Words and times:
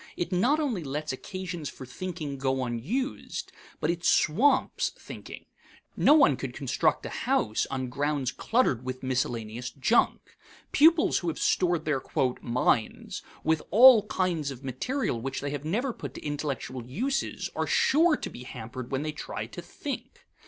It 0.17 0.31
not 0.31 0.59
only 0.59 0.83
lets 0.83 1.13
occasions 1.13 1.69
for 1.69 1.85
thinking 1.85 2.39
go 2.39 2.63
unused, 2.63 3.51
but 3.79 3.91
it 3.91 4.03
swamps 4.03 4.89
thinking. 4.97 5.45
No 5.95 6.15
one 6.15 6.37
could 6.37 6.55
construct 6.55 7.05
a 7.05 7.09
house 7.29 7.67
on 7.69 7.87
ground 7.87 8.35
cluttered 8.35 8.83
with 8.83 9.03
miscellaneous 9.03 9.69
junk. 9.69 10.37
Pupils 10.71 11.19
who 11.19 11.27
have 11.27 11.37
stored 11.37 11.85
their 11.85 12.01
"minds" 12.41 13.21
with 13.43 13.61
all 13.69 14.07
kinds 14.07 14.49
of 14.49 14.63
material 14.63 15.21
which 15.21 15.39
they 15.39 15.51
have 15.51 15.65
never 15.65 15.93
put 15.93 16.15
to 16.15 16.25
intellectual 16.25 16.83
uses 16.83 17.51
are 17.55 17.67
sure 17.67 18.17
to 18.17 18.29
be 18.31 18.41
hampered 18.41 18.91
when 18.91 19.03
they 19.03 19.11
try 19.11 19.45
to 19.45 19.61
think. 19.61 20.25